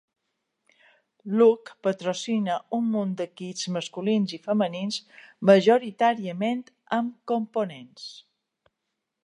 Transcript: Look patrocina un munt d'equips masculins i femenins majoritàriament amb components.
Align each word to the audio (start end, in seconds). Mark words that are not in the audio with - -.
Look 1.41 1.71
patrocina 1.87 2.55
un 2.77 2.87
munt 2.95 3.11
d'equips 3.19 3.67
masculins 3.75 4.33
i 4.37 4.39
femenins 4.47 4.99
majoritàriament 5.51 6.65
amb 7.01 7.17
components. 7.35 8.09